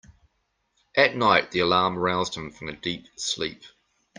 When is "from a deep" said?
2.49-3.05